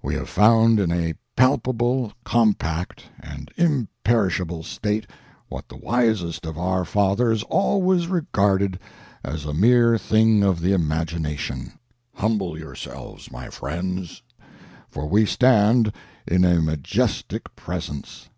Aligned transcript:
We 0.00 0.14
have 0.14 0.28
found 0.28 0.78
in 0.78 0.92
a 0.92 1.14
palpable, 1.34 2.12
compact, 2.22 3.02
and 3.18 3.50
imperishable 3.56 4.62
state 4.62 5.08
what 5.48 5.68
the 5.68 5.76
wisest 5.76 6.46
of 6.46 6.56
our 6.56 6.84
fathers 6.84 7.42
always 7.42 8.06
regarded 8.06 8.78
as 9.24 9.44
a 9.44 9.52
mere 9.52 9.98
thing 9.98 10.44
of 10.44 10.60
the 10.60 10.70
imagination. 10.72 11.72
Humble 12.14 12.56
yourselves, 12.56 13.32
my 13.32 13.48
friends, 13.50 14.22
for 14.88 15.08
we 15.08 15.26
stand 15.26 15.92
in 16.28 16.44
a 16.44 16.62
majestic 16.62 17.56
presence. 17.56 18.28